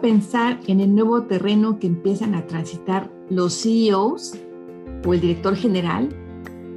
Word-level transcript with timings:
Pensar 0.00 0.58
en 0.66 0.80
el 0.80 0.94
nuevo 0.94 1.22
terreno 1.22 1.78
que 1.78 1.86
empiezan 1.86 2.34
a 2.34 2.46
transitar 2.46 3.10
los 3.28 3.62
CEOs 3.62 4.34
o 5.04 5.14
el 5.14 5.20
director 5.20 5.56
general 5.56 6.08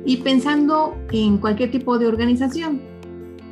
y 0.06 0.18
pensando 0.18 0.96
en 1.12 1.38
cualquier 1.38 1.72
tipo 1.72 1.98
de 1.98 2.08
organización. 2.08 2.82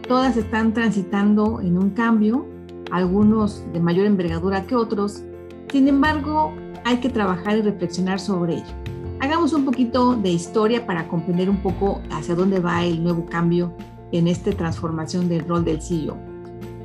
Todas 0.08 0.38
están 0.38 0.74
transitando 0.74 1.62
en 1.62 1.78
un 1.78 1.92
cambio, 1.92 2.46
algunos 2.92 3.64
de 3.74 3.80
mayor 3.80 4.06
envergadura 4.06 4.64
que 4.66 4.76
otros. 4.76 5.24
Sin 5.72 5.88
embargo, 5.88 6.54
hay 6.86 6.98
que 6.98 7.10
trabajar 7.10 7.58
y 7.58 7.62
reflexionar 7.62 8.20
sobre 8.20 8.56
ello. 8.56 8.74
Hagamos 9.20 9.54
un 9.54 9.66
poquito 9.66 10.16
de 10.16 10.30
historia 10.32 10.86
para 10.86 11.08
comprender 11.08 11.50
un 11.50 11.58
poco 11.64 12.02
hacia 12.12 12.36
dónde 12.36 12.60
va 12.60 12.84
el 12.84 13.02
nuevo 13.04 13.26
cambio 13.26 13.74
en 14.12 14.28
esta 14.28 14.52
transformación 14.52 15.30
del 15.30 15.48
rol 15.48 15.64
del 15.64 15.82
CEO. 15.82 16.33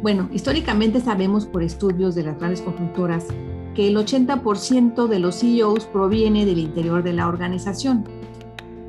Bueno, 0.02 0.28
históricamente 0.32 1.00
sabemos 1.00 1.46
por 1.46 1.62
estudios 1.62 2.14
de 2.14 2.22
las 2.22 2.38
grandes 2.38 2.62
consultoras 2.62 3.26
que 3.74 3.88
el 3.88 3.96
80% 3.96 5.08
de 5.08 5.18
los 5.18 5.40
CEOs 5.40 5.86
proviene 5.86 6.46
del 6.46 6.58
interior 6.58 7.02
de 7.02 7.12
la 7.12 7.28
organización. 7.28 8.04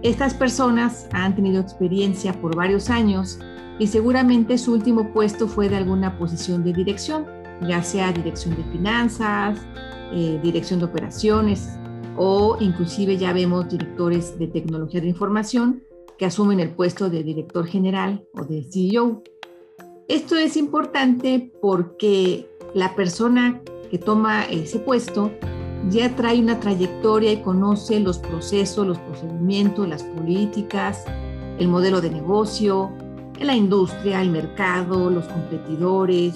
Estas 0.02 0.34
personas 0.34 1.08
han 1.12 1.36
tenido 1.36 1.62
experiencia 1.62 2.34
por 2.40 2.56
varios 2.56 2.90
años 2.90 3.40
y 3.80 3.88
seguramente 3.88 4.58
su 4.58 4.74
último 4.74 5.12
puesto 5.12 5.48
fue 5.48 5.68
de 5.68 5.78
alguna 5.78 6.18
posición 6.18 6.64
de 6.64 6.74
dirección, 6.74 7.26
ya 7.68 7.82
sea 7.84 8.12
dirección 8.12 8.56
de 8.56 8.64
finanzas, 8.72 9.60
eh, 10.14 10.40
dirección 10.44 10.80
de 10.80 10.86
operaciones 10.86 11.70
o 12.18 12.58
inclusive 12.60 13.18
ya 13.18 13.34
vemos 13.34 13.70
directores 13.70 14.38
de 14.38 14.48
tecnología 14.48 15.02
de 15.02 15.08
información 15.08 15.84
que 16.18 16.26
asumen 16.26 16.60
el 16.60 16.72
puesto 16.72 17.10
de 17.10 17.24
director 17.24 17.66
general 17.66 18.26
o 18.34 18.44
de 18.44 18.64
CEO. 18.64 19.24
Esto 20.10 20.38
es 20.38 20.58
importante 20.58 21.52
porque 21.62 22.50
la 22.74 22.96
persona 22.96 23.62
que 23.92 24.00
toma 24.00 24.44
ese 24.46 24.80
puesto 24.80 25.32
ya 25.92 26.16
trae 26.16 26.40
una 26.40 26.60
trayectoria 26.60 27.32
y 27.32 27.44
conoce 27.44 28.00
los 28.00 28.18
procesos, 28.18 28.88
los 28.88 28.98
procedimientos, 28.98 29.88
las 29.88 30.02
políticas, 30.02 31.06
el 31.60 31.68
modelo 31.68 32.02
de 32.02 32.10
negocio, 32.10 32.92
la 33.40 33.56
industria, 33.56 34.20
el 34.24 34.32
mercado, 34.32 35.12
los 35.12 35.26
competidores, 35.28 36.34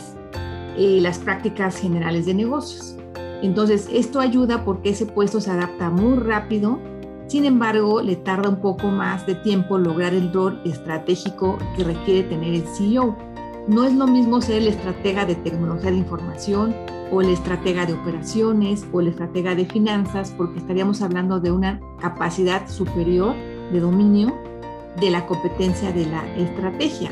eh, 0.77 0.99
las 1.01 1.17
prácticas 1.17 1.75
generales 1.75 2.27
de 2.27 2.35
negocios. 2.35 2.95
Entonces, 3.41 3.89
esto 3.91 4.19
ayuda 4.19 4.63
porque 4.65 4.89
ese 4.89 5.07
puesto 5.07 5.41
se 5.41 5.49
adapta 5.49 5.89
muy 5.89 6.19
rápido, 6.19 6.79
sin 7.25 7.45
embargo, 7.45 8.03
le 8.03 8.17
tarda 8.17 8.49
un 8.49 8.61
poco 8.61 8.89
más 8.89 9.25
de 9.25 9.33
tiempo 9.33 9.79
lograr 9.79 10.13
el 10.13 10.31
rol 10.31 10.61
estratégico 10.63 11.57
que 11.75 11.83
requiere 11.83 12.21
tener 12.29 12.53
el 12.53 12.67
CEO. 12.77 13.32
No 13.67 13.85
es 13.85 13.93
lo 13.93 14.07
mismo 14.07 14.41
ser 14.41 14.61
el 14.61 14.67
estratega 14.67 15.25
de 15.25 15.35
tecnología 15.35 15.89
de 15.89 15.97
información 15.97 16.75
o 17.11 17.21
el 17.21 17.29
estratega 17.29 17.85
de 17.85 17.93
operaciones 17.93 18.85
o 18.91 18.99
el 18.99 19.07
estratega 19.07 19.55
de 19.55 19.65
finanzas, 19.65 20.33
porque 20.37 20.59
estaríamos 20.59 21.01
hablando 21.01 21.39
de 21.39 21.51
una 21.51 21.79
capacidad 22.01 22.67
superior 22.67 23.33
de 23.71 23.79
dominio 23.79 24.37
de 24.99 25.11
la 25.11 25.25
competencia 25.25 25.93
de 25.93 26.05
la 26.07 26.27
estrategia, 26.35 27.09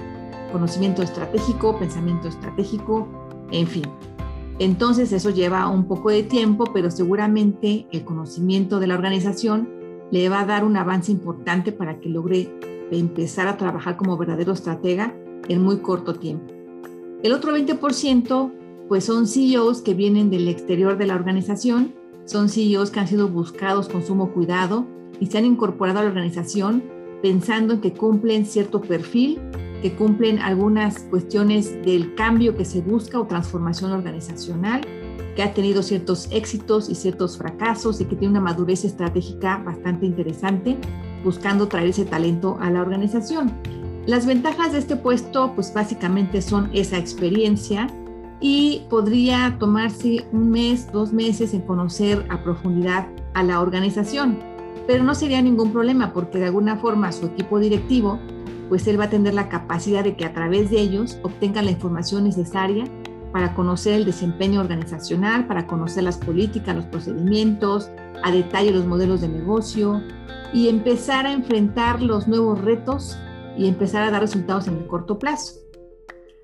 conocimiento 0.51 1.01
estratégico, 1.01 1.79
pensamiento 1.79 2.27
estratégico, 2.27 3.07
en 3.51 3.67
fin. 3.67 3.85
Entonces 4.59 5.13
eso 5.13 5.29
lleva 5.29 5.69
un 5.69 5.85
poco 5.85 6.09
de 6.09 6.23
tiempo, 6.23 6.65
pero 6.73 6.91
seguramente 6.91 7.87
el 7.93 8.03
conocimiento 8.03 8.81
de 8.81 8.87
la 8.87 8.95
organización 8.95 9.69
le 10.11 10.27
va 10.27 10.41
a 10.41 10.45
dar 10.45 10.65
un 10.65 10.75
avance 10.75 11.13
importante 11.13 11.71
para 11.71 12.01
que 12.01 12.09
logre 12.09 12.51
empezar 12.91 13.47
a 13.47 13.55
trabajar 13.55 13.95
como 13.95 14.17
verdadero 14.17 14.51
estratega 14.51 15.15
en 15.47 15.61
muy 15.61 15.77
corto 15.77 16.15
tiempo. 16.15 16.53
El 17.23 17.33
otro 17.33 17.55
20% 17.55 18.51
pues 18.87 19.05
son 19.05 19.27
CEOs 19.27 19.81
que 19.81 19.93
vienen 19.93 20.29
del 20.29 20.47
exterior 20.47 20.97
de 20.97 21.07
la 21.07 21.15
organización, 21.15 21.93
son 22.25 22.49
CEOs 22.49 22.91
que 22.91 22.99
han 22.99 23.07
sido 23.07 23.29
buscados 23.29 23.87
con 23.87 24.03
sumo 24.03 24.33
cuidado 24.33 24.85
y 25.19 25.27
se 25.27 25.37
han 25.37 25.45
incorporado 25.45 25.99
a 25.99 26.03
la 26.03 26.09
organización 26.09 26.83
pensando 27.21 27.75
en 27.75 27.81
que 27.81 27.93
cumplen 27.93 28.45
cierto 28.45 28.81
perfil, 28.81 29.39
que 29.81 29.93
cumplen 29.93 30.39
algunas 30.39 30.99
cuestiones 31.03 31.81
del 31.83 32.15
cambio 32.15 32.55
que 32.55 32.65
se 32.65 32.81
busca 32.81 33.19
o 33.19 33.27
transformación 33.27 33.91
organizacional, 33.91 34.81
que 35.35 35.43
ha 35.43 35.53
tenido 35.53 35.81
ciertos 35.81 36.27
éxitos 36.31 36.89
y 36.89 36.95
ciertos 36.95 37.37
fracasos 37.37 38.01
y 38.01 38.05
que 38.05 38.15
tiene 38.15 38.31
una 38.31 38.41
madurez 38.41 38.83
estratégica 38.83 39.57
bastante 39.57 40.05
interesante, 40.05 40.77
buscando 41.23 41.67
traer 41.67 41.89
ese 41.89 42.05
talento 42.05 42.57
a 42.59 42.69
la 42.69 42.81
organización. 42.81 43.51
Las 44.11 44.25
ventajas 44.25 44.73
de 44.73 44.79
este 44.79 44.97
puesto, 44.97 45.53
pues 45.55 45.73
básicamente 45.73 46.41
son 46.41 46.69
esa 46.73 46.97
experiencia 46.97 47.87
y 48.41 48.85
podría 48.89 49.55
tomarse 49.57 50.27
un 50.33 50.51
mes, 50.51 50.91
dos 50.91 51.13
meses 51.13 51.53
en 51.53 51.61
conocer 51.61 52.25
a 52.27 52.43
profundidad 52.43 53.07
a 53.33 53.41
la 53.41 53.61
organización, 53.61 54.37
pero 54.85 55.05
no 55.05 55.15
sería 55.15 55.41
ningún 55.41 55.71
problema 55.71 56.11
porque 56.11 56.39
de 56.39 56.47
alguna 56.47 56.75
forma 56.75 57.13
su 57.13 57.27
equipo 57.27 57.57
directivo, 57.57 58.19
pues 58.67 58.85
él 58.85 58.99
va 58.99 59.05
a 59.05 59.09
tener 59.09 59.33
la 59.33 59.47
capacidad 59.47 60.03
de 60.03 60.17
que 60.17 60.25
a 60.25 60.33
través 60.33 60.69
de 60.71 60.81
ellos 60.81 61.17
obtengan 61.23 61.63
la 61.63 61.71
información 61.71 62.25
necesaria 62.25 62.83
para 63.31 63.53
conocer 63.55 63.93
el 63.93 64.03
desempeño 64.03 64.59
organizacional, 64.59 65.47
para 65.47 65.67
conocer 65.67 66.03
las 66.03 66.17
políticas, 66.17 66.75
los 66.75 66.85
procedimientos, 66.87 67.89
a 68.23 68.31
detalle 68.33 68.71
los 68.71 68.85
modelos 68.85 69.21
de 69.21 69.29
negocio 69.29 70.01
y 70.53 70.67
empezar 70.67 71.25
a 71.25 71.31
enfrentar 71.31 72.01
los 72.01 72.27
nuevos 72.27 72.59
retos 72.59 73.17
y 73.57 73.67
empezar 73.67 74.03
a 74.03 74.11
dar 74.11 74.21
resultados 74.21 74.67
en 74.67 74.77
el 74.77 74.87
corto 74.87 75.19
plazo. 75.19 75.61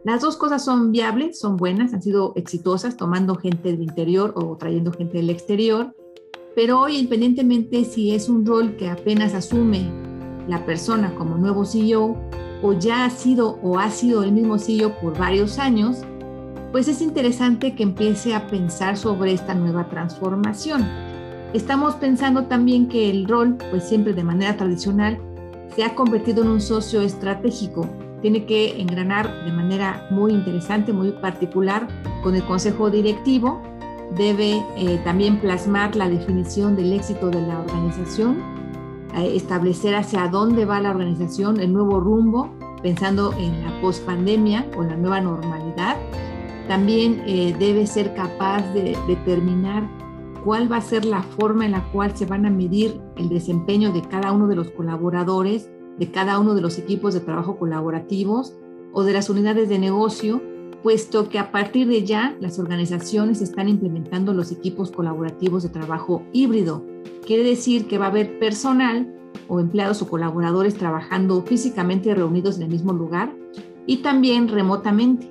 Las 0.03 0.22
dos 0.22 0.38
cosas 0.38 0.63
son 0.63 0.91
viables, 0.91 1.40
son 1.40 1.57
buenas, 1.57 1.94
han 1.94 2.01
sido 2.01 2.34
exitosas 2.35 2.95
tomando 2.95 3.35
gente 3.35 3.72
del 3.72 3.81
interior 3.81 4.34
o 4.35 4.56
trayendo 4.56 4.94
gente 4.94 5.18
del 5.18 5.29
exterior, 5.29 5.95
pero 6.56 6.79
hoy 6.79 6.97
independientemente 6.97 7.84
si 7.84 8.16
es 8.16 8.29
un 8.29 8.45
rol 8.45 8.78
que 8.78 8.90
apenas 8.90 9.34
asume 9.34 9.91
la 10.47 10.66
persona 10.66 11.13
como 11.16 11.38
nuevo 11.38 11.66
CEO 11.66 12.16
o 12.62 12.73
ya 12.73 13.06
ha 13.06 13.09
sido 13.09 13.59
o 13.62 13.79
ha 13.79 13.91
sido 13.91 14.24
el 14.24 14.31
mismo 14.31 14.57
CEO 14.57 14.97
por 15.00 15.18
varios 15.18 15.59
años, 15.59 16.03
pues 16.72 16.88
es 16.88 17.01
interesante 17.01 17.75
que 17.75 17.84
empiece 17.84 18.34
a 18.34 18.47
pensar 18.47 18.97
sobre 18.97 19.34
esta 19.34 19.56
nueva 19.56 19.89
transformación. 19.89 20.85
Estamos 21.53 21.95
pensando 21.95 22.45
también 22.45 22.88
que 22.88 23.09
el 23.09 23.28
rol, 23.28 23.57
pues 23.72 23.84
siempre 23.84 24.13
de 24.13 24.24
manera 24.24 24.57
tradicional, 24.57 25.19
se 25.77 25.83
ha 25.83 25.93
convertido 25.93 26.41
en 26.41 26.49
un 26.49 26.59
socio 26.59 27.01
estratégico. 27.01 27.88
Tiene 28.23 28.47
que 28.47 28.81
engranar 28.81 29.45
de 29.45 29.51
manera 29.51 30.07
muy 30.09 30.31
interesante, 30.31 30.91
muy 30.91 31.11
particular 31.11 31.88
con 32.23 32.33
el 32.33 32.43
consejo 32.45 32.89
directivo. 32.89 33.61
Debe 34.17 34.63
eh, 34.75 34.99
también 35.03 35.39
plasmar 35.39 35.95
la 35.95 36.09
definición 36.09 36.75
del 36.75 36.93
éxito 36.93 37.29
de 37.29 37.43
la 37.43 37.59
organización, 37.59 38.38
eh, 39.15 39.35
establecer 39.35 39.93
hacia 39.93 40.27
dónde 40.29 40.65
va 40.65 40.81
la 40.81 40.89
organización, 40.89 41.59
el 41.59 41.71
nuevo 41.71 41.99
rumbo, 41.99 42.49
pensando 42.81 43.31
en 43.33 43.63
la 43.63 43.79
pospandemia 43.79 44.65
o 44.75 44.81
la 44.81 44.95
nueva 44.95 45.21
normalidad. 45.21 45.95
También 46.67 47.21
eh, 47.27 47.56
debe 47.59 47.85
ser 47.85 48.15
capaz 48.15 48.63
de 48.74 48.97
determinar 49.07 49.88
cuál 50.47 50.71
va 50.71 50.77
a 50.77 50.81
ser 50.81 51.03
la 51.03 51.23
forma 51.23 51.65
en 51.65 51.73
la 51.73 51.83
cual 51.91 52.15
se 52.15 52.25
van 52.25 52.45
a 52.45 52.49
medir 52.49 53.01
el 53.17 53.27
desempeño 53.27 53.91
de 53.91 54.01
cada 54.01 54.31
uno 54.31 54.47
de 54.47 54.55
los 54.55 54.71
colaboradores, 54.71 55.69
de 55.99 56.09
cada 56.09 56.39
uno 56.39 56.55
de 56.55 56.61
los 56.61 56.79
equipos 56.79 57.13
de 57.13 57.19
trabajo 57.19 57.57
colaborativos 57.57 58.55
o 58.94 59.03
de 59.03 59.11
las 59.11 59.29
unidades 59.29 59.67
de 59.67 59.77
negocio, 59.77 60.41
puesto 60.83 61.27
que 61.27 61.38
a 61.38 61.51
partir 61.51 61.89
de 61.89 62.05
ya 62.05 62.38
las 62.39 62.59
organizaciones 62.59 63.41
están 63.41 63.67
implementando 63.67 64.33
los 64.33 64.53
equipos 64.53 64.89
colaborativos 64.89 65.63
de 65.63 65.69
trabajo 65.69 66.23
híbrido. 66.31 66.81
Quiere 67.25 67.43
decir 67.43 67.89
que 67.89 67.97
va 67.97 68.05
a 68.05 68.11
haber 68.11 68.39
personal 68.39 69.13
o 69.50 69.59
empleados 69.59 70.01
o 70.01 70.07
colaboradores 70.07 70.75
trabajando 70.75 71.41
físicamente 71.41 72.15
reunidos 72.15 72.55
en 72.55 72.63
el 72.63 72.69
mismo 72.69 72.93
lugar 72.93 73.35
y 73.85 73.97
también 73.97 74.47
remotamente. 74.47 75.29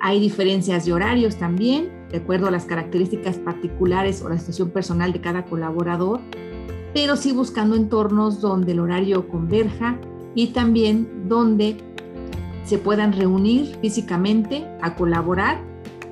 Hay 0.00 0.18
diferencias 0.18 0.86
de 0.86 0.94
horarios 0.94 1.36
también, 1.36 1.99
de 2.10 2.18
acuerdo 2.18 2.48
a 2.48 2.50
las 2.50 2.64
características 2.64 3.38
particulares 3.38 4.22
o 4.22 4.28
la 4.28 4.38
situación 4.38 4.70
personal 4.70 5.12
de 5.12 5.20
cada 5.20 5.44
colaborador, 5.44 6.20
pero 6.92 7.16
sí 7.16 7.32
buscando 7.32 7.76
entornos 7.76 8.40
donde 8.40 8.72
el 8.72 8.80
horario 8.80 9.28
converja 9.28 9.98
y 10.34 10.48
también 10.48 11.28
donde 11.28 11.76
se 12.64 12.78
puedan 12.78 13.12
reunir 13.12 13.76
físicamente 13.80 14.66
a 14.80 14.94
colaborar, 14.94 15.60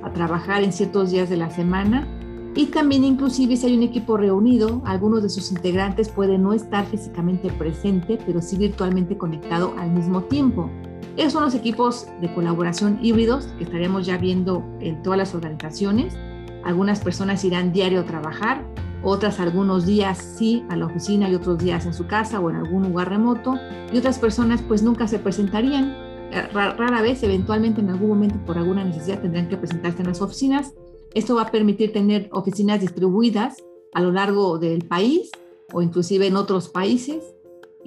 a 0.03 0.13
trabajar 0.13 0.63
en 0.63 0.73
ciertos 0.73 1.11
días 1.11 1.29
de 1.29 1.37
la 1.37 1.51
semana 1.51 2.07
Y 2.55 2.67
también 2.67 3.05
inclusive 3.05 3.57
si 3.57 3.67
hay 3.67 3.77
un 3.77 3.85
equipo 3.85 4.17
reunido, 4.17 4.83
algunos 4.85 5.23
de 5.23 5.29
sus 5.29 5.53
integrantes 5.53 6.09
pueden 6.09 6.43
no 6.43 6.53
estar 6.53 6.87
físicamente 6.87 7.51
presente, 7.51 8.19
pero 8.27 8.43
sí 8.43 8.57
virtualmente 8.57 9.17
conectado 9.17 9.75
al 9.79 9.91
mismo 9.91 10.23
tiempo. 10.23 10.69
Esos 11.19 11.33
son 11.33 11.43
los 11.43 11.57
equipos 11.57 12.07
de 12.21 12.33
colaboración 12.33 13.01
híbridos 13.03 13.47
que 13.59 13.65
estaríamos 13.65 14.07
ya 14.07 14.19
viendo 14.19 14.63
en 14.79 15.03
todas 15.03 15.19
las 15.19 15.35
organizaciones. 15.35 16.17
Algunas 16.65 17.01
personas 17.01 17.45
irán 17.45 17.73
diario 17.73 17.99
a 17.99 18.05
trabajar, 18.05 18.65
otras 19.03 19.41
algunos 19.41 19.85
días 19.85 20.17
sí 20.39 20.65
a 20.69 20.77
la 20.77 20.87
oficina 20.87 21.29
y 21.29 21.35
otros 21.35 21.59
días 21.59 21.87
en 21.87 21.93
su 21.93 22.07
casa 22.07 22.39
o 22.39 22.51
en 22.51 22.57
algún 22.57 22.85
lugar 22.85 23.09
remoto, 23.09 23.57
y 23.93 23.99
otras 23.99 24.21
personas 24.21 24.63
pues 24.63 24.85
nunca 24.85 25.09
se 25.09 25.19
presentarían. 25.19 25.91
Eh, 26.31 26.49
rara 26.53 27.03
vez, 27.03 27.21
eventualmente 27.25 27.81
en 27.81 27.91
algún 27.91 28.11
momento 28.11 28.39
por 28.47 28.57
alguna 28.57 28.85
necesidad 28.85 29.21
tendrán 29.21 29.49
que 29.49 29.57
presentarse 29.57 30.03
en 30.03 30.07
las 30.07 30.23
oficinas. 30.23 30.73
Esto 31.15 31.35
va 31.35 31.43
a 31.43 31.51
permitir 31.51 31.93
tener 31.93 32.29
oficinas 32.31 32.81
distribuidas 32.81 33.57
a 33.93 34.01
lo 34.03 34.13
largo 34.13 34.61
del 34.61 34.87
país 34.87 35.33
o 35.73 35.83
inclusive 35.83 36.29
en 36.29 36.37
otros 36.37 36.69
países 36.69 37.25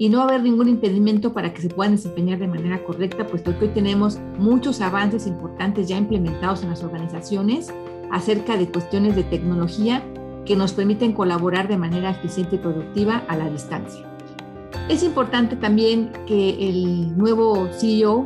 y 0.02 0.10
no 0.10 0.18
va 0.18 0.24
a 0.24 0.28
haber 0.30 0.42
ningún 0.42 0.68
impedimento 0.68 1.32
para 1.32 1.54
que 1.54 1.62
se 1.62 1.70
puedan 1.70 1.92
desempeñar 1.92 2.40
de 2.40 2.48
manera 2.48 2.84
correcta, 2.84 3.28
puesto 3.28 3.56
que 3.60 3.66
hoy 3.66 3.72
tenemos 3.72 4.18
muchos 4.40 4.82
avances 4.82 5.28
importantes 5.28 5.88
ya 5.88 5.96
implementados 5.96 6.64
en 6.64 6.72
las 6.72 6.84
organizaciones 6.84 7.72
acerca 8.10 8.58
de 8.58 8.68
cuestiones 8.68 9.16
de 9.16 9.24
tecnología 9.24 10.04
que 10.44 10.56
nos 10.56 10.74
permiten 10.74 11.14
colaborar 11.14 11.68
de 11.68 11.78
manera 11.78 12.10
eficiente 12.10 12.56
y 12.56 12.58
productiva 12.58 13.22
a 13.28 13.38
la 13.38 13.48
distancia. 13.48 14.04
Es 14.90 15.04
importante 15.04 15.56
también 15.56 16.12
que 16.26 16.68
el 16.68 17.16
nuevo 17.16 17.68
CEO 17.72 18.26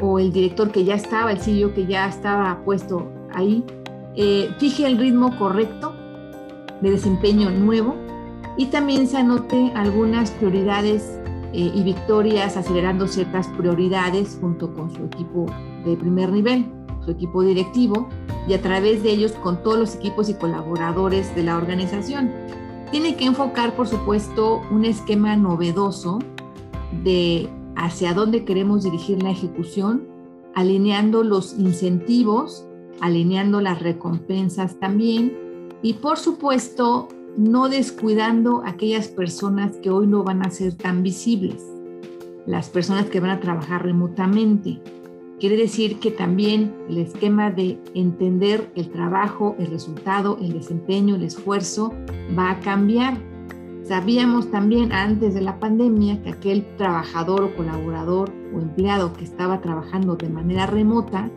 o 0.00 0.18
el 0.18 0.32
director 0.32 0.72
que 0.72 0.84
ya 0.84 0.94
estaba, 0.94 1.32
el 1.32 1.38
CEO 1.38 1.74
que 1.74 1.84
ya 1.84 2.08
estaba 2.08 2.64
puesto 2.64 3.12
ahí, 3.34 3.62
eh, 4.16 4.48
fije 4.56 4.86
el 4.86 4.96
ritmo 4.96 5.36
correcto 5.36 5.94
de 6.80 6.92
desempeño 6.92 7.50
nuevo 7.50 8.03
y 8.56 8.66
también 8.66 9.06
se 9.06 9.18
anote 9.18 9.72
algunas 9.74 10.30
prioridades 10.32 11.18
eh, 11.52 11.70
y 11.74 11.82
victorias 11.82 12.56
acelerando 12.56 13.06
ciertas 13.08 13.48
prioridades 13.48 14.38
junto 14.40 14.72
con 14.74 14.90
su 14.94 15.04
equipo 15.04 15.46
de 15.84 15.96
primer 15.96 16.30
nivel 16.30 16.66
su 17.04 17.10
equipo 17.10 17.42
directivo 17.42 18.08
y 18.48 18.54
a 18.54 18.62
través 18.62 19.02
de 19.02 19.10
ellos 19.10 19.32
con 19.32 19.62
todos 19.62 19.78
los 19.78 19.94
equipos 19.94 20.28
y 20.28 20.34
colaboradores 20.34 21.34
de 21.34 21.44
la 21.44 21.56
organización. 21.56 22.32
Tiene 22.90 23.16
que 23.16 23.24
enfocar, 23.24 23.74
por 23.74 23.88
supuesto, 23.88 24.62
un 24.70 24.84
esquema 24.84 25.36
novedoso 25.36 26.18
de 27.02 27.48
hacia 27.76 28.14
dónde 28.14 28.44
queremos 28.44 28.84
dirigir 28.84 29.22
la 29.22 29.30
ejecución, 29.30 30.06
alineando 30.54 31.24
los 31.24 31.54
incentivos, 31.58 32.66
alineando 33.00 33.60
las 33.60 33.82
recompensas 33.82 34.78
también 34.78 35.36
y, 35.82 35.94
por 35.94 36.18
supuesto, 36.18 37.08
no 37.36 37.68
descuidando 37.68 38.62
aquellas 38.64 39.08
personas 39.08 39.76
que 39.78 39.90
hoy 39.90 40.06
no 40.06 40.22
van 40.22 40.44
a 40.44 40.50
ser 40.50 40.74
tan 40.74 41.02
visibles, 41.02 41.62
las 42.46 42.68
personas 42.68 43.06
que 43.06 43.20
van 43.20 43.30
a 43.30 43.40
trabajar 43.40 43.82
remotamente 43.82 44.80
Quiere 45.40 45.56
decir 45.56 45.98
que 45.98 46.10
también 46.12 46.74
el 46.88 46.98
esquema 46.98 47.50
de 47.50 47.78
entender 47.94 48.70
el 48.76 48.88
trabajo, 48.90 49.56
el 49.58 49.66
resultado, 49.66 50.38
el 50.40 50.52
desempeño, 50.52 51.16
el 51.16 51.24
esfuerzo 51.24 51.92
va 52.38 52.52
a 52.52 52.60
cambiar. 52.60 53.18
Sabíamos 53.82 54.50
también 54.50 54.92
antes 54.92 55.34
de 55.34 55.40
la 55.40 55.58
pandemia 55.58 56.22
que 56.22 56.30
aquel 56.30 56.64
trabajador 56.76 57.42
o 57.42 57.56
colaborador 57.56 58.32
o 58.54 58.60
empleado 58.60 59.12
que 59.12 59.24
estaba 59.24 59.60
trabajando 59.60 60.14
de 60.16 60.30
manera 60.30 60.66
remota 60.66 61.28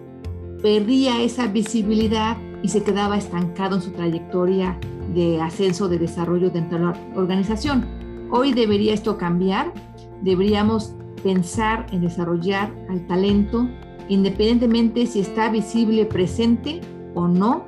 perdía 0.62 1.22
esa 1.22 1.48
visibilidad 1.48 2.38
y 2.62 2.70
se 2.70 2.84
quedaba 2.84 3.18
estancado 3.18 3.76
en 3.76 3.82
su 3.82 3.92
trayectoria 3.92 4.80
de 5.18 5.42
ascenso, 5.42 5.90
de 5.90 5.98
desarrollo 5.98 6.52
dentro 6.52 6.78
de 6.78 6.84
la 6.86 6.94
organización. 7.16 7.86
Hoy 8.30 8.54
debería 8.54 8.94
esto 8.94 9.18
cambiar, 9.18 9.74
deberíamos 10.22 10.94
pensar 11.24 11.88
en 11.92 12.02
desarrollar 12.02 12.72
al 12.88 13.08
talento 13.08 13.68
independientemente 14.10 15.08
si 15.08 15.20
está 15.20 15.50
visible, 15.50 16.06
presente 16.06 16.82
o 17.16 17.28
no 17.28 17.66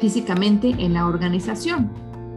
físicamente 0.00 0.74
en 0.78 0.94
la 0.94 1.06
organización. 1.06 1.90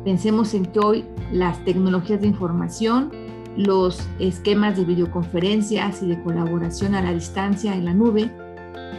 Pensemos 0.04 0.54
en 0.54 0.66
que 0.66 0.80
hoy 0.80 1.06
las 1.32 1.64
tecnologías 1.64 2.20
de 2.20 2.28
información, 2.28 3.12
los 3.56 4.06
esquemas 4.20 4.76
de 4.76 4.84
videoconferencias 4.84 6.04
y 6.04 6.08
de 6.08 6.22
colaboración 6.22 6.96
a 6.96 7.02
la 7.02 7.14
distancia 7.14 7.76
en 7.76 7.86
la 7.86 7.94
nube 7.94 8.30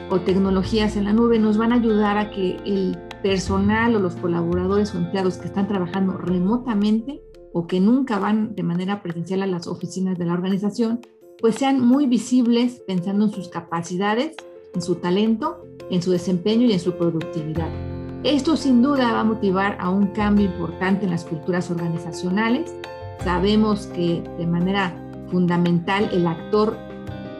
o 0.08 0.20
tecnologías 0.20 0.96
en 0.96 1.04
la 1.04 1.12
nube 1.12 1.38
nos 1.38 1.58
van 1.58 1.72
a 1.72 1.76
ayudar 1.76 2.16
a 2.16 2.30
que 2.30 2.56
el 2.64 2.98
personal 3.22 3.94
o 3.96 4.00
los 4.00 4.16
colaboradores 4.16 4.94
o 4.94 4.98
empleados 4.98 5.36
que 5.36 5.46
están 5.46 5.68
trabajando 5.68 6.16
remotamente 6.16 7.22
o 7.52 7.66
que 7.66 7.80
nunca 7.80 8.18
van 8.18 8.54
de 8.54 8.62
manera 8.62 9.02
presencial 9.02 9.42
a 9.42 9.46
las 9.46 9.66
oficinas 9.66 10.18
de 10.18 10.24
la 10.24 10.34
organización 10.34 11.00
pues 11.40 11.56
sean 11.56 11.80
muy 11.80 12.06
visibles 12.06 12.82
pensando 12.86 13.24
en 13.24 13.32
sus 13.32 13.48
capacidades, 13.48 14.36
en 14.74 14.82
su 14.82 14.96
talento, 14.96 15.64
en 15.90 16.02
su 16.02 16.10
desempeño 16.10 16.66
y 16.66 16.72
en 16.72 16.80
su 16.80 16.96
productividad. 16.96 17.68
Esto 18.22 18.56
sin 18.56 18.82
duda 18.82 19.12
va 19.12 19.20
a 19.20 19.24
motivar 19.24 19.78
a 19.80 19.88
un 19.88 20.08
cambio 20.08 20.46
importante 20.46 21.06
en 21.06 21.10
las 21.10 21.24
culturas 21.24 21.70
organizacionales. 21.70 22.74
Sabemos 23.24 23.86
que 23.86 24.22
de 24.36 24.46
manera 24.46 24.94
fundamental 25.30 26.10
el 26.12 26.26
actor 26.26 26.76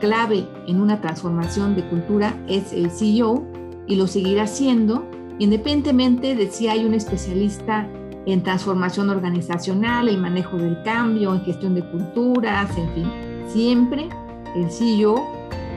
clave 0.01 0.49
en 0.67 0.81
una 0.81 1.01
transformación 1.03 1.77
de 1.77 1.87
cultura 1.89 2.35
es 2.49 2.73
el 2.73 2.91
CEO 2.91 3.45
y 3.87 3.97
lo 3.97 4.07
seguirá 4.07 4.47
siendo 4.47 5.05
independientemente 5.41 6.37
de 6.37 6.51
si 6.51 6.69
hay 6.69 6.85
un 6.85 6.95
especialista 6.95 7.89
en 8.27 8.43
transformación 8.43 9.09
organizacional, 9.09 10.09
el 10.09 10.19
manejo 10.19 10.59
del 10.59 10.81
cambio, 10.85 11.35
en 11.35 11.41
gestión 11.43 11.75
de 11.75 11.83
culturas, 11.91 12.71
en 12.77 12.95
fin 12.95 13.11
Siempre 13.49 14.09
el 14.55 14.71
CEO 14.71 15.17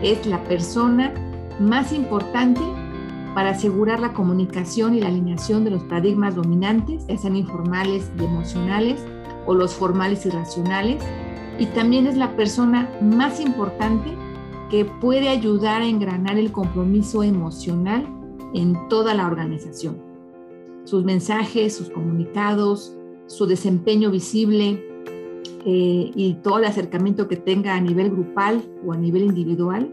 es 0.04 0.28
la 0.28 0.44
persona 0.44 1.12
más 1.60 1.94
importante 1.94 2.62
para 3.34 3.52
asegurar 3.52 4.00
la 4.00 4.14
comunicación 4.14 4.94
y 4.94 5.00
la 5.00 5.08
alineación 5.08 5.64
de 5.64 5.72
los 5.72 5.84
paradigmas 5.84 6.36
dominantes, 6.36 7.08
ya 7.08 7.18
sean 7.18 7.36
informales 7.36 8.12
y 8.20 8.26
emocionales 8.26 9.04
o 9.48 9.56
los 9.56 9.74
formales 9.74 10.26
y 10.26 10.30
racionales. 10.30 11.02
Y 11.58 11.68
también 11.68 12.06
es 12.06 12.16
la 12.16 12.36
persona 12.36 12.90
más 13.02 13.40
importante 13.40 14.12
que 14.70 14.86
puede 14.86 15.30
ayudar 15.30 15.82
a 15.82 15.88
engranar 15.88 16.38
el 16.38 16.52
compromiso 16.52 17.24
emocional 17.24 18.06
en 18.54 18.88
toda 18.90 19.14
la 19.14 19.28
organización. 19.28 19.98
Sus 20.84 21.04
mensajes, 21.04 21.76
sus 21.76 21.90
comunicados, 21.90 22.96
su 23.28 23.46
desempeño 23.46 24.12
visible, 24.12 24.82
eh, 25.66 26.12
y 26.14 26.34
todo 26.44 26.58
el 26.58 26.66
acercamiento 26.66 27.30
que 27.30 27.38
tenga 27.38 27.76
a 27.76 27.80
nivel 27.80 28.12
grupal 28.12 28.62
o 28.86 28.92
a 28.92 28.98
nivel 28.98 29.24
individual, 29.24 29.90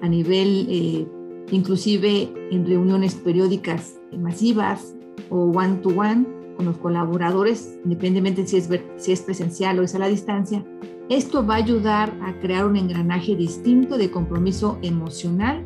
a 0.00 0.08
nivel 0.08 0.66
eh, 0.70 1.06
inclusive 1.50 2.32
en 2.52 2.64
reuniones 2.64 3.16
periódicas 3.16 3.98
masivas 4.16 4.94
o 5.28 5.46
one-to-one 5.46 6.24
con 6.56 6.66
los 6.66 6.78
colaboradores, 6.78 7.78
independientemente 7.84 8.46
si 8.46 8.58
es, 8.58 8.68
si 8.96 9.10
es 9.10 9.22
presencial 9.22 9.80
o 9.80 9.82
es 9.82 9.96
a 9.96 9.98
la 9.98 10.06
distancia, 10.06 10.64
esto 11.08 11.44
va 11.44 11.54
a 11.54 11.58
ayudar 11.58 12.16
a 12.22 12.38
crear 12.38 12.64
un 12.64 12.76
engranaje 12.76 13.34
distinto 13.34 13.98
de 13.98 14.12
compromiso 14.12 14.78
emocional, 14.82 15.64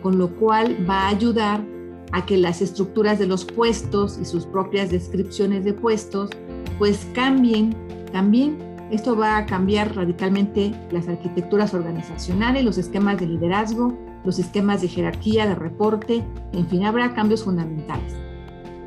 con 0.00 0.16
lo 0.16 0.28
cual 0.36 0.76
va 0.88 1.06
a 1.06 1.08
ayudar 1.08 1.66
a 2.12 2.24
que 2.26 2.36
las 2.36 2.62
estructuras 2.62 3.18
de 3.18 3.26
los 3.26 3.44
puestos 3.44 4.18
y 4.20 4.24
sus 4.24 4.46
propias 4.46 4.90
descripciones 4.90 5.64
de 5.64 5.72
puestos 5.72 6.30
pues 6.78 7.06
cambien 7.14 7.74
también 8.12 8.72
esto 8.92 9.16
va 9.16 9.38
a 9.38 9.46
cambiar 9.46 9.96
radicalmente 9.96 10.70
las 10.90 11.08
arquitecturas 11.08 11.72
organizacionales, 11.72 12.62
los 12.62 12.76
esquemas 12.76 13.18
de 13.18 13.26
liderazgo, 13.26 13.96
los 14.22 14.38
esquemas 14.38 14.82
de 14.82 14.88
jerarquía, 14.88 15.46
de 15.46 15.54
reporte, 15.54 16.22
en 16.52 16.66
fin, 16.68 16.84
habrá 16.84 17.14
cambios 17.14 17.42
fundamentales. 17.42 18.14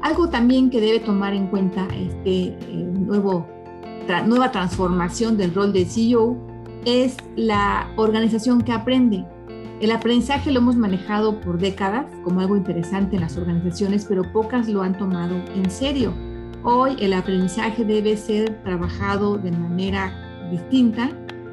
Algo 0.04 0.30
también 0.30 0.70
que 0.70 0.80
debe 0.80 1.00
tomar 1.00 1.34
en 1.34 1.48
cuenta 1.48 1.88
este 1.88 2.50
eh, 2.50 2.58
nuevo, 2.70 3.48
nueva 4.28 4.52
transformación 4.52 5.38
del 5.38 5.56
rol 5.56 5.74
de 5.74 5.86
CEO 5.86 6.38
es 6.86 7.18
la 7.36 7.92
organización 7.96 8.62
que 8.62 8.74
aprende. 8.74 9.26
El 9.82 9.92
aprendizaje 9.92 10.52
lo 10.52 10.60
hemos 10.60 10.78
manejado 10.78 11.42
por 11.42 11.58
décadas 11.58 12.06
como 12.24 12.40
algo 12.40 12.56
interesante 12.56 13.16
en 13.16 13.22
las 13.22 13.38
organizaciones, 13.38 14.06
pero 14.06 14.32
pocas 14.32 14.70
lo 14.70 14.82
han 14.82 14.98
tomado 14.98 15.36
en 15.54 15.70
serio. 15.70 16.14
Hoy 16.64 16.96
el 17.00 17.12
aprendizaje 17.14 17.84
debe 17.84 18.16
ser 18.16 18.64
trabajado 18.64 19.38
de 19.38 19.52
manera 19.52 20.50
distinta. 20.50 21.12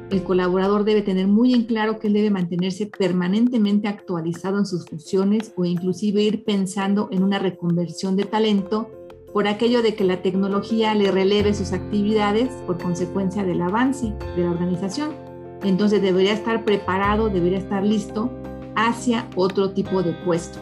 El 0.09 0.23
colaborador 0.23 0.85
debe 0.85 1.01
tener 1.01 1.27
muy 1.27 1.53
en 1.53 1.63
claro 1.63 1.99
que 1.99 2.07
él 2.07 2.13
debe 2.13 2.29
mantenerse 2.29 2.85
permanentemente 2.85 3.89
actualizado 3.89 4.57
en 4.57 4.65
sus 4.65 4.85
funciones 4.85 5.51
o 5.57 5.65
inclusive 5.65 6.23
ir 6.23 6.45
pensando 6.45 7.09
en 7.11 7.23
una 7.23 7.39
reconversión 7.39 8.15
de 8.15 8.23
talento 8.23 8.89
por 9.33 9.47
aquello 9.47 9.81
de 9.81 9.95
que 9.95 10.03
la 10.05 10.21
tecnología 10.21 10.93
le 10.95 11.11
releve 11.11 11.53
sus 11.53 11.73
actividades 11.73 12.49
por 12.67 12.81
consecuencia 12.81 13.43
del 13.43 13.61
avance 13.61 14.13
de 14.35 14.43
la 14.43 14.51
organización. 14.51 15.22
Entonces 15.63 16.01
debería 16.01 16.33
estar 16.33 16.63
preparado, 16.65 17.29
debería 17.29 17.57
estar 17.57 17.83
listo 17.83 18.29
hacia 18.75 19.27
otro 19.35 19.71
tipo 19.71 20.03
de 20.03 20.13
puestos. 20.13 20.61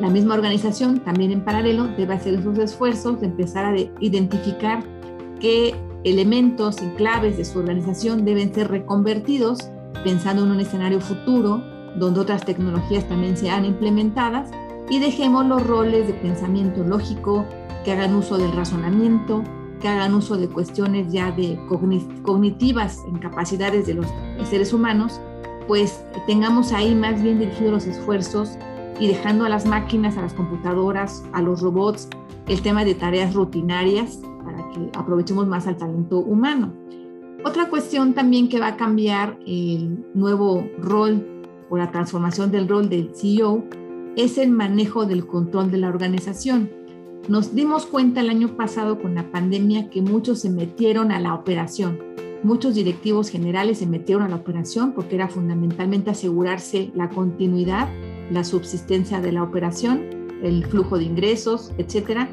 la 0.00 0.10
misma 0.10 0.34
organización 0.34 1.00
también 1.00 1.30
en 1.32 1.40
paralelo 1.40 1.88
debe 1.96 2.12
hacer 2.12 2.34
esos 2.34 2.58
esfuerzos 2.58 3.18
de 3.20 3.28
empezar 3.28 3.64
a 3.64 3.74
identificar 4.00 4.84
qué 5.40 5.74
elementos 6.04 6.82
y 6.82 6.86
claves 6.96 7.38
de 7.38 7.46
su 7.46 7.58
organización 7.58 8.26
deben 8.26 8.52
ser 8.54 8.68
reconvertidos 8.68 9.70
pensando 10.04 10.44
en 10.44 10.50
un 10.50 10.60
escenario 10.60 11.00
futuro 11.00 11.62
donde 11.96 12.20
otras 12.20 12.44
tecnologías 12.44 13.08
también 13.08 13.36
sean 13.36 13.64
implementadas 13.64 14.50
y 14.88 14.98
dejemos 14.98 15.46
los 15.46 15.66
roles 15.66 16.06
de 16.06 16.14
pensamiento 16.14 16.84
lógico, 16.84 17.44
que 17.84 17.92
hagan 17.92 18.14
uso 18.14 18.38
del 18.38 18.52
razonamiento, 18.52 19.42
que 19.80 19.88
hagan 19.88 20.14
uso 20.14 20.36
de 20.36 20.48
cuestiones 20.48 21.12
ya 21.12 21.30
de 21.32 21.58
cognitivas 22.22 23.04
en 23.08 23.18
capacidades 23.18 23.86
de 23.86 23.94
los 23.94 24.06
seres 24.44 24.72
humanos, 24.72 25.20
pues 25.66 26.04
tengamos 26.26 26.72
ahí 26.72 26.94
más 26.94 27.22
bien 27.22 27.38
dirigidos 27.38 27.72
los 27.72 27.86
esfuerzos 27.86 28.56
y 28.98 29.08
dejando 29.08 29.44
a 29.44 29.48
las 29.48 29.66
máquinas, 29.66 30.16
a 30.16 30.22
las 30.22 30.34
computadoras, 30.34 31.24
a 31.32 31.42
los 31.42 31.60
robots, 31.60 32.08
el 32.46 32.62
tema 32.62 32.84
de 32.84 32.94
tareas 32.94 33.34
rutinarias 33.34 34.20
para 34.44 34.68
que 34.70 34.90
aprovechemos 34.96 35.46
más 35.46 35.66
al 35.66 35.76
talento 35.76 36.18
humano. 36.18 36.72
Otra 37.44 37.68
cuestión 37.68 38.14
también 38.14 38.48
que 38.48 38.60
va 38.60 38.68
a 38.68 38.76
cambiar 38.76 39.38
el 39.46 40.04
nuevo 40.14 40.66
rol 40.78 41.44
o 41.68 41.76
la 41.76 41.90
transformación 41.90 42.50
del 42.50 42.68
rol 42.68 42.88
del 42.88 43.10
CEO 43.14 43.64
es 44.16 44.38
el 44.38 44.50
manejo 44.50 45.04
del 45.04 45.26
control 45.26 45.70
de 45.70 45.78
la 45.78 45.88
organización. 45.88 46.70
Nos 47.28 47.54
dimos 47.54 47.86
cuenta 47.86 48.20
el 48.20 48.30
año 48.30 48.56
pasado 48.56 49.00
con 49.00 49.14
la 49.14 49.30
pandemia 49.30 49.90
que 49.90 50.00
muchos 50.02 50.40
se 50.40 50.50
metieron 50.50 51.10
a 51.10 51.20
la 51.20 51.34
operación. 51.34 51.98
Muchos 52.42 52.74
directivos 52.74 53.30
generales 53.30 53.78
se 53.78 53.86
metieron 53.86 54.22
a 54.22 54.28
la 54.28 54.36
operación 54.36 54.92
porque 54.92 55.16
era 55.16 55.28
fundamentalmente 55.28 56.10
asegurarse 56.10 56.92
la 56.94 57.08
continuidad 57.08 57.88
la 58.30 58.44
subsistencia 58.44 59.20
de 59.20 59.32
la 59.32 59.42
operación, 59.42 60.28
el 60.42 60.64
flujo 60.66 60.98
de 60.98 61.04
ingresos, 61.04 61.72
etcétera. 61.78 62.28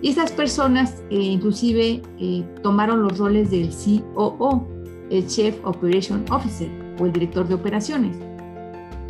Y 0.00 0.10
esas 0.10 0.32
personas 0.32 1.02
eh, 1.10 1.16
inclusive 1.16 2.02
eh, 2.18 2.44
tomaron 2.62 3.02
los 3.02 3.18
roles 3.18 3.50
del 3.50 3.70
COO, 4.14 4.66
el 5.10 5.26
Chief 5.26 5.54
Operation 5.64 6.24
Officer 6.30 6.70
o 6.98 7.06
el 7.06 7.12
director 7.12 7.46
de 7.46 7.54
operaciones. 7.54 8.16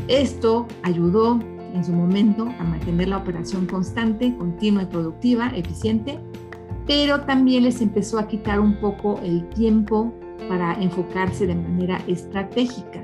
Esto 0.08 0.66
ayudó 0.82 1.38
en 1.74 1.84
su 1.84 1.92
momento 1.92 2.48
a 2.58 2.64
mantener 2.64 3.08
la 3.08 3.18
operación 3.18 3.66
constante, 3.66 4.34
continua 4.36 4.82
y 4.82 4.86
productiva, 4.86 5.48
eficiente, 5.54 6.18
pero 6.86 7.20
también 7.22 7.64
les 7.64 7.80
empezó 7.80 8.18
a 8.18 8.26
quitar 8.26 8.60
un 8.60 8.76
poco 8.80 9.20
el 9.22 9.48
tiempo 9.50 10.12
para 10.48 10.74
enfocarse 10.74 11.46
de 11.46 11.54
manera 11.54 12.00
estratégica. 12.06 13.02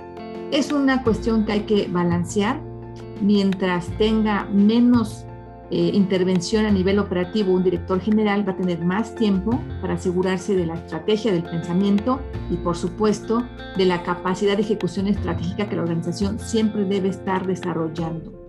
Es 0.50 0.72
una 0.72 1.02
cuestión 1.02 1.44
que 1.44 1.52
hay 1.52 1.60
que 1.60 1.88
balancear 1.88 2.60
mientras 3.20 3.86
tenga 3.98 4.44
menos 4.46 5.26
eh, 5.70 5.90
intervención 5.92 6.64
a 6.64 6.70
nivel 6.70 6.98
operativo, 6.98 7.52
un 7.52 7.62
director 7.62 8.00
general 8.00 8.48
va 8.48 8.52
a 8.52 8.56
tener 8.56 8.82
más 8.82 9.14
tiempo 9.14 9.60
para 9.82 9.94
asegurarse 9.94 10.56
de 10.56 10.64
la 10.64 10.74
estrategia 10.74 11.30
del 11.30 11.42
pensamiento 11.42 12.20
y, 12.50 12.56
por 12.56 12.74
supuesto, 12.74 13.46
de 13.76 13.84
la 13.84 14.02
capacidad 14.02 14.56
de 14.56 14.62
ejecución 14.62 15.08
estratégica 15.08 15.68
que 15.68 15.76
la 15.76 15.82
organización 15.82 16.38
siempre 16.38 16.86
debe 16.86 17.08
estar 17.08 17.46
desarrollando. 17.46 18.47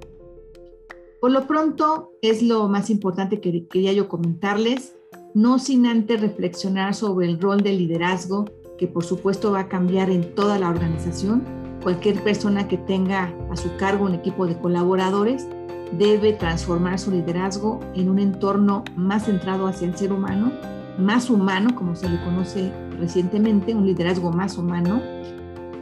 Por 1.20 1.32
lo 1.32 1.48
pronto, 1.48 2.14
es 2.22 2.42
lo 2.42 2.70
más 2.70 2.90
importante 2.90 3.42
que 3.42 3.68
quería 3.68 3.92
yo 3.92 4.08
comentarles, 4.08 4.96
no 5.34 5.60
sin 5.60 5.86
antes 5.86 6.22
reflexionar 6.22 6.96
sobre 6.96 7.28
el 7.28 7.42
rol 7.42 7.62
del 7.62 7.78
liderazgo, 7.78 8.46
que 8.78 8.88
por 8.88 9.04
supuesto 9.04 9.52
va 9.52 9.62
a 9.62 9.68
cambiar 9.68 10.10
en 10.10 10.34
toda 10.34 10.58
la 10.58 10.70
organización. 10.70 11.44
Cualquier 11.84 12.24
persona 12.24 12.70
que 12.70 12.78
tenga 12.78 13.36
a 13.52 13.58
su 13.58 13.76
cargo 13.76 14.06
un 14.06 14.16
equipo 14.16 14.48
de 14.48 14.58
colaboradores 14.58 15.46
debe 15.98 16.32
transformar 16.34 16.98
su 16.98 17.12
liderazgo 17.12 17.82
en 17.96 18.10
un 18.10 18.20
entorno 18.20 18.86
más 18.96 19.26
centrado 19.26 19.68
hacia 19.68 19.90
el 19.90 19.98
ser 19.98 20.14
humano, 20.14 20.54
más 20.98 21.30
humano, 21.30 21.76
como 21.76 21.98
se 21.98 22.08
le 22.08 22.24
conoce 22.24 22.72
recientemente, 22.98 23.76
un 23.76 23.86
liderazgo 23.86 24.32
más 24.32 24.58
humano, 24.58 25.02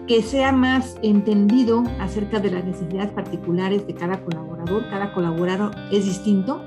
que 0.07 0.21
sea 0.21 0.51
más 0.51 0.95
entendido 1.01 1.83
acerca 1.99 2.39
de 2.39 2.51
las 2.51 2.63
necesidades 2.63 3.11
particulares 3.11 3.85
de 3.85 3.93
cada 3.93 4.21
colaborador. 4.21 4.89
Cada 4.89 5.13
colaborador 5.13 5.71
es 5.91 6.05
distinto, 6.05 6.61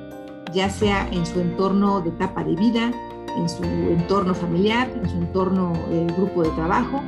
ya 0.52 0.68
sea 0.68 1.08
en 1.10 1.24
su 1.24 1.40
entorno 1.40 2.00
de 2.00 2.10
etapa 2.10 2.44
de 2.44 2.54
vida, 2.54 2.92
en 3.36 3.48
su 3.48 3.64
entorno 3.64 4.34
familiar, 4.34 4.90
en 5.02 5.08
su 5.08 5.16
entorno 5.16 5.72
de 5.90 6.06
grupo 6.14 6.42
de 6.42 6.50
trabajo, 6.50 7.00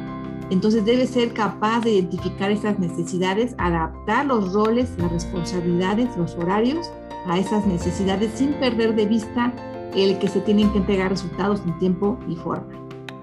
entonces 0.53 0.85
debe 0.85 1.07
ser 1.07 1.33
capaz 1.33 1.81
de 1.81 1.93
identificar 1.93 2.51
esas 2.51 2.79
necesidades, 2.79 3.55
adaptar 3.57 4.27
los 4.27 4.53
roles, 4.53 4.91
las 4.99 5.11
responsabilidades, 5.11 6.15
los 6.19 6.35
horarios 6.35 6.91
a 7.27 7.39
esas 7.39 7.67
necesidades 7.67 8.33
sin 8.35 8.53
perder 8.55 8.95
de 8.95 9.07
vista 9.07 9.53
el 9.95 10.19
que 10.19 10.29
se 10.29 10.41
tienen 10.41 10.71
que 10.73 10.79
entregar 10.79 11.11
resultados 11.11 11.63
en 11.67 11.79
tiempo 11.79 12.19
y 12.29 12.37
forma. 12.37 12.69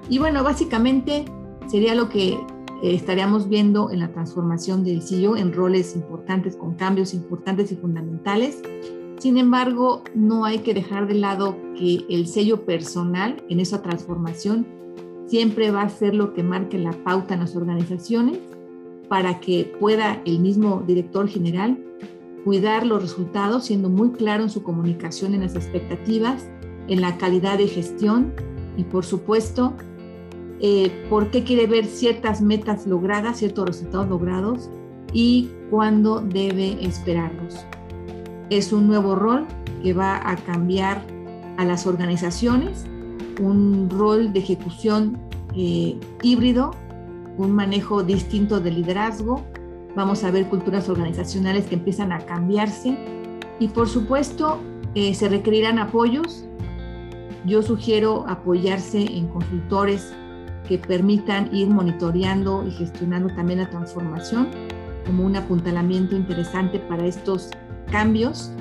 Y 0.09 0.17
bueno, 0.17 0.43
básicamente 0.43 1.25
sería 1.67 1.93
lo 1.93 2.09
que 2.09 2.39
eh, 2.81 2.93
estaríamos 2.93 3.50
viendo 3.50 3.91
en 3.91 4.00
la 4.00 4.12
transformación 4.12 4.83
del 4.83 5.01
CEO 5.01 5.38
en 5.38 5.53
roles 5.53 5.95
importantes, 5.95 6.55
con 6.55 6.75
cambios 6.75 7.13
importantes 7.13 7.71
y 7.71 7.75
fundamentales. 7.75 8.62
Sin 9.19 9.38
embargo, 9.38 10.03
no 10.15 10.45
hay 10.45 10.59
que 10.59 10.74
dejar 10.74 11.07
de 11.07 11.15
lado 11.15 11.57
que 11.77 12.05
el 12.09 12.27
sello 12.27 12.65
personal 12.65 13.43
en 13.50 13.59
esa 13.59 13.81
transformación 13.81 14.65
siempre 15.27 15.71
va 15.71 15.83
a 15.83 15.89
ser 15.89 16.15
lo 16.15 16.33
que 16.33 16.41
marque 16.41 16.77
la 16.77 16.93
pauta 17.03 17.33
en 17.33 17.41
las 17.41 17.55
organizaciones 17.55 18.39
para 19.09 19.39
que 19.39 19.74
pueda 19.79 20.21
el 20.25 20.39
mismo 20.39 20.83
director 20.88 21.27
general 21.27 21.77
cuidar 22.43 22.86
los 22.86 23.01
resultados, 23.01 23.65
siendo 23.65 23.89
muy 23.89 24.12
claro 24.12 24.43
en 24.43 24.50
su 24.50 24.63
comunicación, 24.63 25.33
en 25.33 25.41
las 25.41 25.55
expectativas, 25.55 26.48
en 26.88 27.01
la 27.01 27.17
calidad 27.17 27.57
de 27.57 27.67
gestión 27.67 28.33
y, 28.77 28.86
por 28.86 29.05
supuesto, 29.05 29.74
eh, 30.61 31.05
por 31.09 31.31
qué 31.31 31.43
quiere 31.43 31.67
ver 31.67 31.85
ciertas 31.85 32.41
metas 32.41 32.85
logradas, 32.85 33.37
ciertos 33.37 33.65
resultados 33.65 34.09
logrados 34.09 34.69
y 35.13 35.49
cuándo 35.69 36.21
debe 36.21 36.83
esperarlos. 36.85 37.65
Es 38.49 38.73
un 38.73 38.87
nuevo 38.87 39.15
rol 39.15 39.45
que 39.83 39.93
va 39.93 40.17
a 40.29 40.35
cambiar 40.35 41.01
a 41.57 41.65
las 41.65 41.87
organizaciones 41.87 42.85
un 43.39 43.89
rol 43.89 44.33
de 44.33 44.39
ejecución 44.39 45.17
eh, 45.55 45.97
híbrido, 46.21 46.71
un 47.37 47.51
manejo 47.51 48.03
distinto 48.03 48.59
de 48.59 48.71
liderazgo. 48.71 49.43
Vamos 49.95 50.23
a 50.23 50.31
ver 50.31 50.47
culturas 50.47 50.89
organizacionales 50.89 51.65
que 51.65 51.75
empiezan 51.75 52.11
a 52.11 52.19
cambiarse 52.19 52.97
y 53.59 53.69
por 53.69 53.87
supuesto 53.87 54.59
eh, 54.95 55.13
se 55.13 55.29
requerirán 55.29 55.79
apoyos. 55.79 56.45
Yo 57.45 57.61
sugiero 57.63 58.25
apoyarse 58.27 59.01
en 59.01 59.27
consultores 59.27 60.13
que 60.69 60.77
permitan 60.77 61.53
ir 61.53 61.67
monitoreando 61.67 62.65
y 62.65 62.71
gestionando 62.71 63.33
también 63.35 63.59
la 63.59 63.69
transformación 63.69 64.47
como 65.05 65.25
un 65.25 65.35
apuntalamiento 65.35 66.15
interesante 66.15 66.79
para 66.79 67.05
estos 67.05 67.49
cambios 67.91 68.51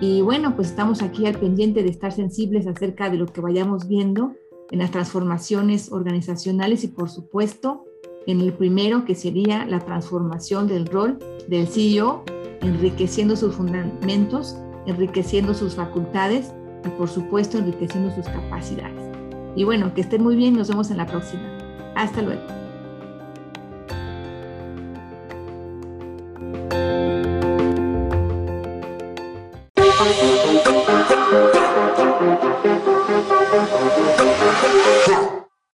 y 0.00 0.22
bueno, 0.22 0.54
pues 0.54 0.68
estamos 0.68 1.02
aquí 1.02 1.26
al 1.26 1.38
pendiente 1.38 1.82
de 1.82 1.88
estar 1.88 2.12
sensibles 2.12 2.66
acerca 2.66 3.10
de 3.10 3.16
lo 3.16 3.26
que 3.26 3.40
vayamos 3.40 3.88
viendo 3.88 4.34
en 4.70 4.78
las 4.80 4.90
transformaciones 4.90 5.90
organizacionales 5.92 6.84
y 6.84 6.88
por 6.88 7.10
supuesto 7.10 7.84
en 8.26 8.40
el 8.40 8.52
primero 8.52 9.04
que 9.04 9.14
sería 9.14 9.64
la 9.66 9.80
transformación 9.80 10.66
del 10.66 10.86
rol 10.86 11.18
del 11.48 11.66
CEO, 11.66 12.24
enriqueciendo 12.60 13.36
sus 13.36 13.54
fundamentos, 13.54 14.56
enriqueciendo 14.86 15.54
sus 15.54 15.74
facultades 15.74 16.52
y 16.84 16.88
por 16.90 17.08
supuesto 17.08 17.58
enriqueciendo 17.58 18.14
sus 18.14 18.26
capacidades. 18.26 19.03
Y 19.56 19.64
bueno, 19.64 19.94
que 19.94 20.00
estén 20.00 20.22
muy 20.22 20.36
bien, 20.36 20.56
nos 20.56 20.68
vemos 20.68 20.90
en 20.90 20.96
la 20.96 21.06
próxima. 21.06 21.42
Hasta 21.94 22.22
luego. 22.22 22.63